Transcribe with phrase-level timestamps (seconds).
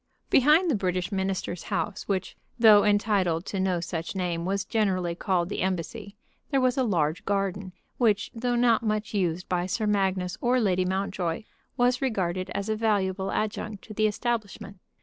[0.31, 5.47] Behind the British minister's house, which, though entitled to no such name, was generally called
[5.47, 6.15] the Embassy,
[6.49, 10.85] there was a large garden, which, though not much used by Sir Magnus or Lady
[10.85, 11.43] Mountjoy,
[11.77, 14.79] was regarded as a valuable adjunct to the establishment.